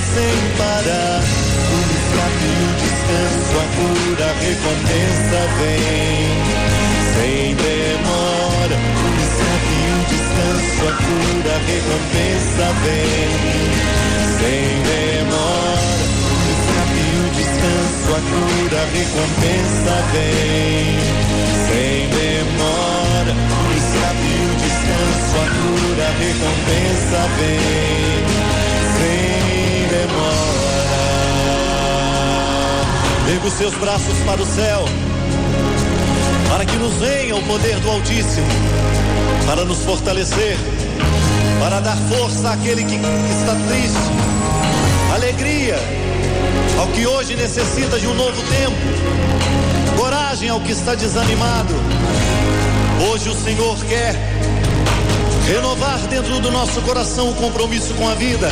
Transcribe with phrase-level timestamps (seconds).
[0.00, 1.20] sem parar.
[1.22, 6.32] O escape e o descanso, a cura, recompensa vem.
[7.14, 13.30] Sem demora, o escape descanso, a cura, recompensa vem.
[14.38, 17.06] Sem demora, o escape
[17.36, 20.96] descanso, a cura, recompensa vem.
[21.68, 24.32] Sem demora, o escape
[24.62, 28.42] descanso, a cura, recompensa vem.
[28.98, 29.31] Sem
[30.06, 30.62] demora.
[33.28, 34.84] Erga os seus braços para o céu,
[36.48, 38.46] para que nos venha o poder do Altíssimo,
[39.46, 40.56] para nos fortalecer,
[41.60, 43.98] para dar força àquele que está triste,
[45.14, 45.76] alegria
[46.78, 51.74] ao que hoje necessita de um novo tempo, coragem ao que está desanimado.
[53.10, 54.14] Hoje o Senhor quer
[55.46, 58.50] renovar dentro do nosso coração o compromisso com a vida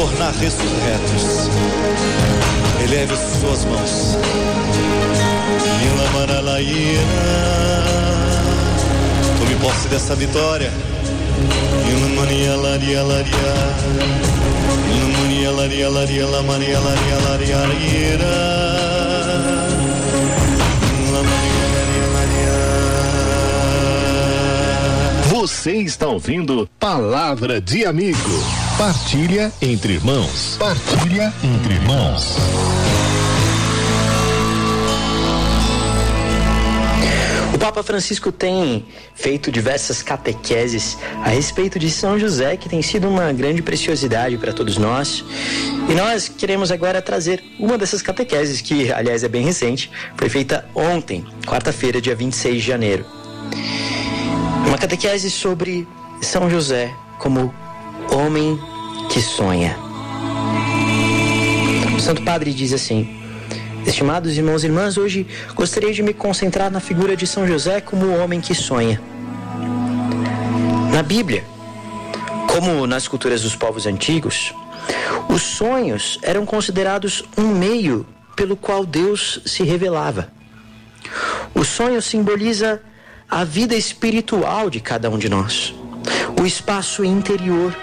[0.00, 1.50] tornar ressurretos.
[2.82, 4.16] Eleve as suas mãos.
[9.38, 10.72] Tome posse dessa vitória.
[25.28, 28.69] Você está ouvindo Palavra de Amigo.
[28.80, 30.56] Partilha entre irmãos.
[30.58, 32.34] Partilha entre irmãos.
[37.52, 43.06] O Papa Francisco tem feito diversas catequeses a respeito de São José, que tem sido
[43.06, 45.22] uma grande preciosidade para todos nós.
[45.86, 50.66] E nós queremos agora trazer uma dessas catequeses, que aliás é bem recente, foi feita
[50.74, 53.04] ontem, quarta-feira, dia 26 de janeiro.
[54.66, 55.86] Uma catequese sobre
[56.22, 57.54] São José como
[58.10, 58.58] homem
[59.08, 59.76] que sonha.
[61.96, 63.08] O Santo Padre diz assim:
[63.86, 68.06] Estimados irmãos e irmãs, hoje gostaria de me concentrar na figura de São José como
[68.06, 69.00] o homem que sonha.
[70.92, 71.44] Na Bíblia,
[72.46, 74.54] como nas culturas dos povos antigos,
[75.28, 78.06] os sonhos eram considerados um meio
[78.36, 80.30] pelo qual Deus se revelava.
[81.54, 82.80] O sonho simboliza
[83.28, 85.74] a vida espiritual de cada um de nós,
[86.40, 87.76] o espaço interior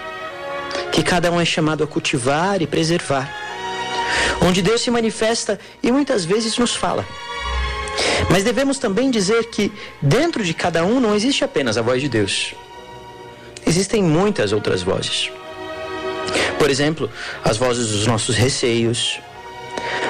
[0.92, 3.48] que cada um é chamado a cultivar e preservar
[4.40, 7.06] onde Deus se manifesta e muitas vezes nos fala.
[8.30, 12.08] Mas devemos também dizer que dentro de cada um não existe apenas a voz de
[12.08, 12.54] Deus.
[13.66, 15.30] Existem muitas outras vozes.
[16.58, 17.10] Por exemplo,
[17.44, 19.20] as vozes dos nossos receios,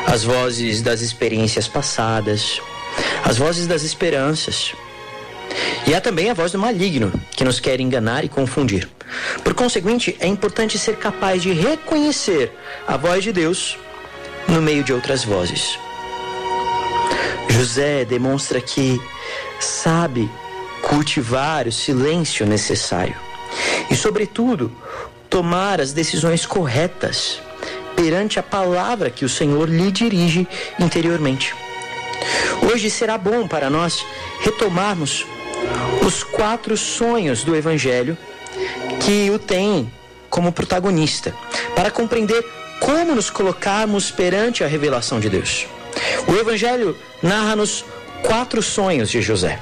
[0.06, 2.60] as vozes das experiências passadas,
[3.24, 4.72] as vozes das esperanças.
[5.86, 8.88] E há também a voz do maligno, que nos quer enganar e confundir.
[9.42, 12.52] Por conseguinte, é importante ser capaz de reconhecer
[12.86, 13.78] a voz de Deus
[14.48, 15.78] no meio de outras vozes.
[17.50, 19.00] José demonstra que
[19.60, 20.30] sabe
[20.82, 23.16] cultivar o silêncio necessário
[23.90, 24.70] e, sobretudo,
[25.28, 27.40] tomar as decisões corretas
[27.96, 30.46] perante a palavra que o Senhor lhe dirige
[30.78, 31.54] interiormente.
[32.70, 34.04] Hoje será bom para nós
[34.40, 35.26] retomarmos
[36.06, 38.16] os quatro sonhos do Evangelho
[39.00, 39.90] que o tem
[40.28, 41.34] como protagonista,
[41.74, 42.44] para compreender
[42.80, 45.66] como nos colocarmos perante a revelação de Deus.
[46.26, 47.84] O Evangelho narra-nos
[48.22, 49.58] quatro sonhos de José.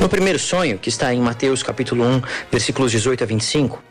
[0.00, 3.82] No primeiro sonho, que está em Mateus capítulo 1, versículos 18 a 25,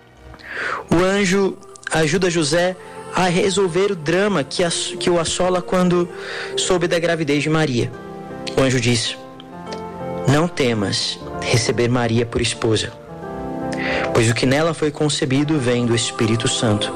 [0.91, 1.57] o anjo
[1.91, 2.75] ajuda José
[3.15, 4.63] a resolver o drama que,
[4.97, 6.09] que o assola quando
[6.57, 7.91] soube da gravidez de Maria.
[8.57, 9.17] O anjo diz:
[10.27, 12.91] Não temas receber Maria por esposa,
[14.13, 16.91] pois o que nela foi concebido vem do Espírito Santo.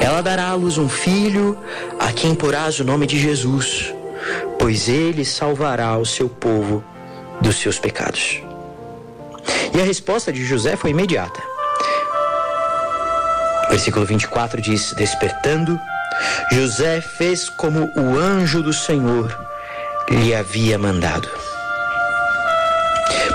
[0.00, 1.58] Ela dará à luz um filho,
[1.98, 3.92] a quem porás o nome de Jesus,
[4.58, 6.84] pois ele salvará o seu povo
[7.40, 8.40] dos seus pecados.
[9.74, 11.40] E a resposta de José foi imediata.
[13.68, 15.78] Versículo 24 diz: Despertando,
[16.52, 19.36] José fez como o anjo do Senhor
[20.08, 21.28] lhe havia mandado.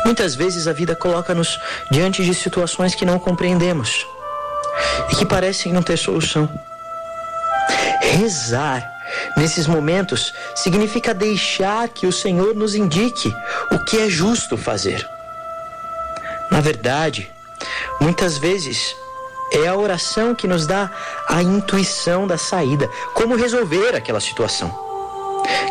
[0.06, 1.60] Muitas vezes a vida coloca-nos
[1.92, 4.06] diante de situações que não compreendemos
[5.12, 6.50] e que parecem não ter solução.
[8.02, 8.84] Rezar
[9.38, 13.34] nesses momentos significa deixar que o Senhor nos indique
[13.72, 15.08] o que é justo fazer.
[16.50, 17.32] Na verdade,
[18.02, 18.96] muitas vezes
[19.52, 20.90] é a oração que nos dá
[21.28, 24.89] a intuição da saída, como resolver aquela situação.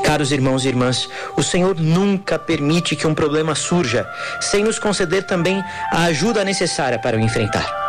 [0.04, 4.08] Caros irmãos e irmãs, o Senhor nunca permite que um problema surja
[4.40, 7.88] sem nos conceder também a ajuda necessária para o enfrentar.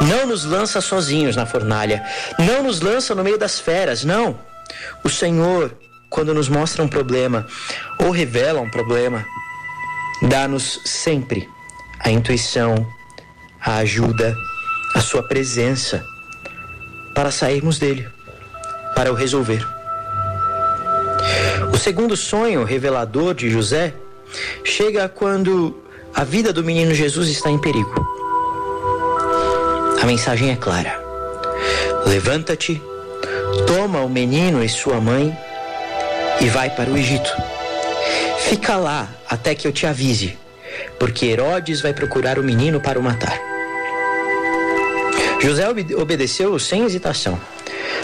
[0.00, 2.04] Não nos lança sozinhos na fornalha.
[2.38, 4.04] Não nos lança no meio das feras.
[4.04, 4.38] Não.
[5.02, 5.74] O Senhor,
[6.10, 7.46] quando nos mostra um problema
[7.98, 9.24] ou revela um problema,
[10.22, 11.48] dá-nos sempre
[12.00, 12.86] a intuição,
[13.60, 14.36] a ajuda,
[14.94, 16.04] a sua presença
[17.14, 18.06] para sairmos dele,
[18.94, 19.75] para o resolver.
[21.76, 23.92] O segundo sonho revelador de José
[24.64, 25.76] chega quando
[26.14, 27.94] a vida do menino Jesus está em perigo.
[30.00, 30.98] A mensagem é clara:
[32.06, 32.80] levanta-te,
[33.66, 35.36] toma o menino e sua mãe
[36.40, 37.30] e vai para o Egito.
[38.48, 40.36] Fica lá até que eu te avise,
[40.98, 43.38] porque Herodes vai procurar o menino para o matar.
[45.42, 47.38] José obedeceu sem hesitação.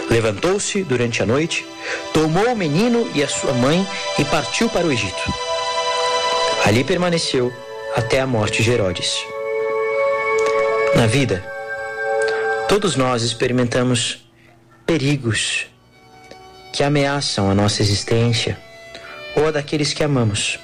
[0.09, 1.65] Levantou-se durante a noite,
[2.13, 3.85] tomou o menino e a sua mãe
[4.19, 5.33] e partiu para o Egito.
[6.65, 7.51] Ali permaneceu
[7.95, 9.15] até a morte de Herodes.
[10.95, 11.43] Na vida,
[12.67, 14.23] todos nós experimentamos
[14.85, 15.67] perigos
[16.71, 18.57] que ameaçam a nossa existência
[19.35, 20.59] ou a daqueles que amamos.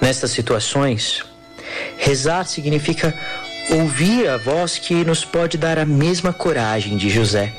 [0.00, 1.22] Nestas situações,
[1.98, 3.14] rezar significa
[3.70, 7.54] ouvir a voz que nos pode dar a mesma coragem de José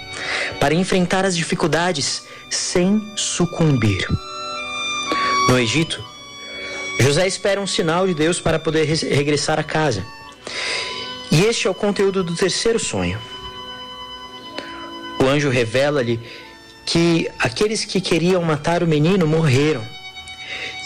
[0.59, 4.07] para enfrentar as dificuldades sem sucumbir.
[5.49, 6.03] No Egito,
[6.99, 10.05] José espera um sinal de Deus para poder regressar a casa.
[11.31, 13.19] E este é o conteúdo do terceiro sonho.
[15.19, 16.19] O anjo revela-lhe
[16.85, 19.83] que aqueles que queriam matar o menino morreram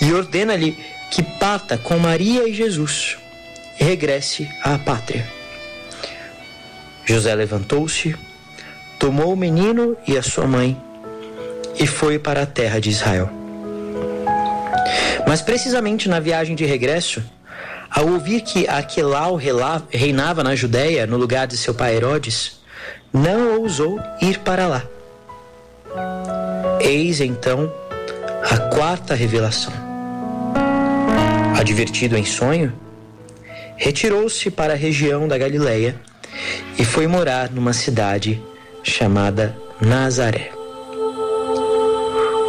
[0.01, 0.77] e ordena-lhe
[1.11, 3.17] que parta com Maria e Jesus
[3.79, 5.25] regresse à pátria.
[7.05, 8.15] José levantou-se,
[8.99, 10.79] tomou o menino e a sua mãe
[11.79, 13.29] e foi para a terra de Israel.
[15.27, 17.23] Mas precisamente na viagem de regresso,
[17.89, 19.39] ao ouvir que Aquelau
[19.89, 22.59] reinava na Judéia no lugar de seu pai Herodes,
[23.11, 24.83] não ousou ir para lá.
[26.79, 27.71] Eis então
[28.49, 29.73] a quarta revelação.
[31.59, 32.71] Advertido em sonho,
[33.79, 35.99] retirou-se para a região da Galileia
[36.77, 38.43] e foi morar numa cidade
[38.83, 40.51] chamada Nazaré.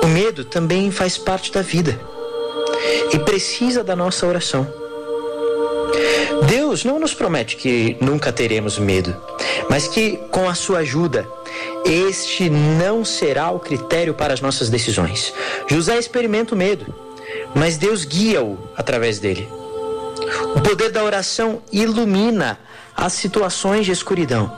[0.03, 1.99] O medo também faz parte da vida
[3.15, 4.67] e precisa da nossa oração.
[6.49, 9.17] Deus não nos promete que nunca teremos medo,
[9.69, 11.29] mas que com a sua ajuda,
[11.85, 15.32] este não será o critério para as nossas decisões.
[15.69, 16.93] José experimenta o medo,
[17.55, 19.59] mas Deus guia-o através dele.
[20.56, 22.58] O poder da oração ilumina
[22.97, 24.52] as situações de escuridão.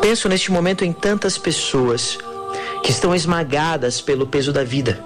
[0.00, 2.18] Penso neste momento em tantas pessoas
[2.82, 5.02] que estão esmagadas pelo peso da vida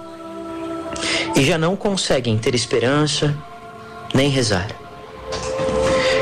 [1.34, 3.34] e já não conseguem ter esperança
[4.14, 4.68] nem rezar.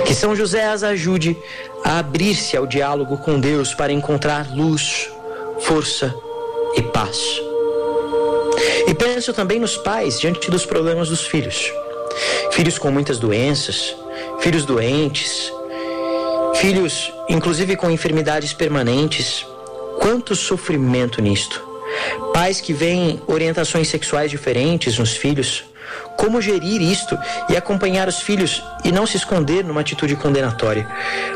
[0.06, 1.36] Que São José as ajude
[1.84, 5.10] a abrir-se ao diálogo com Deus para encontrar luz,
[5.60, 6.14] força
[6.76, 7.18] e paz.
[8.86, 11.72] E penso também nos pais diante dos problemas dos filhos.
[12.52, 13.94] Filhos com muitas doenças,
[14.40, 15.52] filhos doentes,
[16.56, 19.46] filhos inclusive com enfermidades permanentes.
[19.98, 21.62] Quanto sofrimento nisto.
[22.32, 25.64] Pais que veem orientações sexuais diferentes nos filhos.
[26.16, 27.18] Como gerir isto
[27.48, 30.88] e acompanhar os filhos e não se esconder numa atitude condenatória?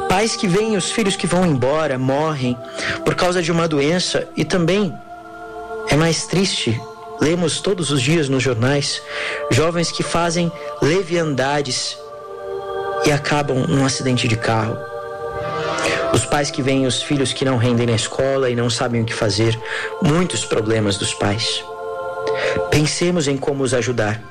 [0.09, 2.57] Pais que veem os filhos que vão embora, morrem
[3.05, 4.95] por causa de uma doença e também
[5.89, 6.81] é mais triste.
[7.25, 9.01] Lemos todos os dias nos jornais
[9.51, 10.53] jovens que fazem
[10.83, 11.97] leviandades
[13.07, 14.77] e acabam num acidente de carro
[16.13, 19.05] os pais que veem os filhos que não rendem na escola e não sabem o
[19.05, 19.59] que fazer,
[20.01, 21.65] muitos problemas dos pais.
[22.71, 24.23] Pensemos em como os ajudar.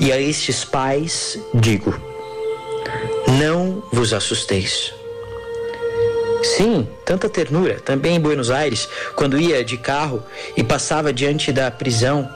[0.00, 1.94] E a estes pais digo:
[3.38, 4.92] não vos assusteis.
[6.54, 7.80] Sim, tanta ternura.
[7.80, 10.22] Também em Buenos Aires, quando ia de carro
[10.56, 12.28] e passava diante da prisão,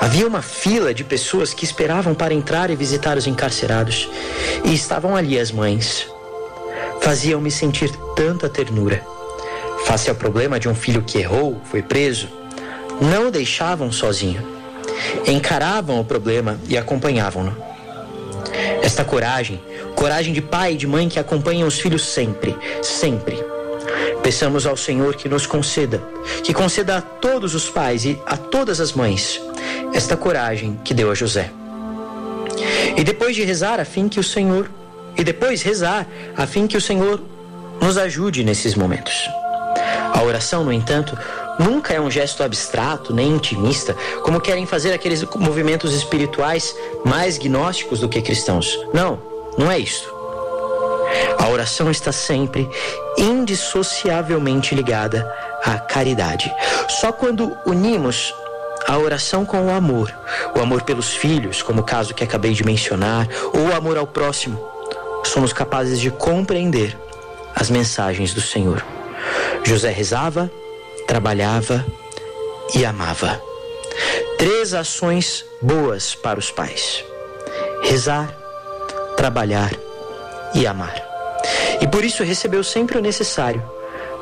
[0.00, 4.08] havia uma fila de pessoas que esperavam para entrar e visitar os encarcerados.
[4.64, 6.06] E estavam ali as mães,
[7.00, 9.04] faziam-me sentir tanta ternura.
[9.84, 12.28] Face ao problema de um filho que errou, foi preso,
[13.00, 14.46] não o deixavam sozinho.
[15.26, 17.69] Encaravam o problema e acompanhavam-no.
[18.82, 19.60] Esta coragem,
[19.94, 23.38] coragem de pai e de mãe que acompanham os filhos sempre, sempre.
[24.22, 26.02] Peçamos ao Senhor que nos conceda,
[26.42, 29.40] que conceda a todos os pais e a todas as mães
[29.92, 31.50] esta coragem que deu a José.
[32.96, 34.70] E depois de rezar, a fim que o Senhor
[35.16, 36.06] e depois rezar
[36.36, 37.20] a fim que o Senhor
[37.80, 39.28] nos ajude nesses momentos.
[40.12, 41.16] A oração, no entanto,
[41.60, 46.74] nunca é um gesto abstrato nem intimista, como querem fazer aqueles movimentos espirituais
[47.04, 48.78] mais gnósticos do que cristãos.
[48.92, 49.20] Não,
[49.56, 50.12] não é isso.
[51.38, 52.68] A oração está sempre
[53.18, 55.30] indissociavelmente ligada
[55.64, 56.52] à caridade.
[56.88, 58.34] Só quando unimos
[58.86, 60.12] a oração com o amor,
[60.56, 64.06] o amor pelos filhos, como o caso que acabei de mencionar, ou o amor ao
[64.06, 64.58] próximo,
[65.24, 66.96] somos capazes de compreender
[67.54, 68.84] as mensagens do Senhor.
[69.64, 70.50] José rezava,
[71.10, 71.84] trabalhava
[72.72, 73.42] e amava.
[74.38, 77.04] Três ações boas para os pais:
[77.82, 78.32] rezar,
[79.16, 79.72] trabalhar
[80.54, 80.94] e amar.
[81.80, 83.60] E por isso recebeu sempre o necessário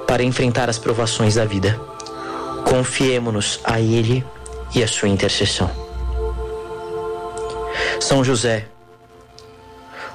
[0.06, 1.78] para enfrentar as provações da vida.
[2.66, 4.24] Confiemo-nos a Ele
[4.74, 5.70] e a sua intercessão.
[8.00, 8.66] São José,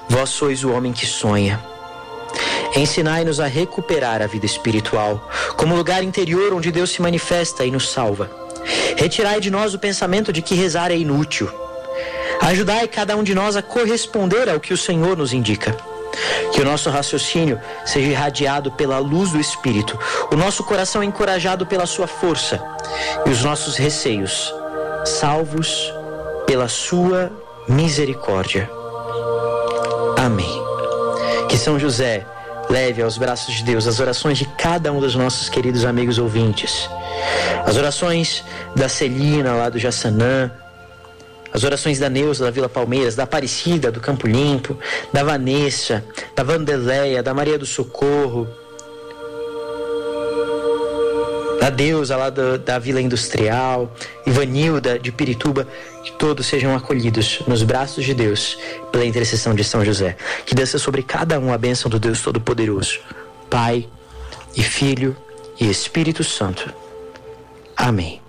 [0.08, 1.73] vós sois o homem que sonha.
[2.76, 7.88] Ensinai-nos a recuperar a vida espiritual como lugar interior onde Deus se manifesta e nos
[7.88, 8.30] salva.
[8.96, 11.50] Retirai de nós o pensamento de que rezar é inútil.
[12.40, 15.76] Ajudai cada um de nós a corresponder ao que o Senhor nos indica.
[16.52, 19.98] Que o nosso raciocínio seja irradiado pela luz do Espírito,
[20.30, 22.62] o nosso coração encorajado pela sua força
[23.26, 24.52] e os nossos receios
[25.04, 25.92] salvos
[26.46, 27.32] pela sua
[27.68, 28.70] misericórdia.
[30.16, 30.62] Amém.
[31.48, 32.24] Que São José
[32.70, 36.88] leve aos braços de Deus as orações de cada um dos nossos queridos amigos ouvintes.
[37.66, 38.44] As orações
[38.74, 40.50] da Celina lá do Jaçanã,
[41.52, 44.76] as orações da Neuza da Vila Palmeiras, da Aparecida do Campo Limpo,
[45.12, 46.04] da Vanessa,
[46.34, 48.48] da Vandeleia, da Maria do Socorro,
[51.64, 53.90] da Deusa lá do, da Vila Industrial,
[54.26, 55.66] Ivanilda de Pirituba,
[56.02, 58.58] que todos sejam acolhidos nos braços de Deus
[58.92, 60.14] pela intercessão de São José.
[60.44, 63.00] Que desça sobre cada um a bênção do Deus Todo-Poderoso,
[63.48, 63.88] Pai
[64.54, 65.16] e Filho
[65.58, 66.70] e Espírito Santo.
[67.74, 68.20] Amém.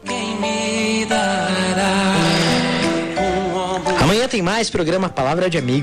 [4.01, 5.73] Amanhã tem mais programa Palavra de Amigo.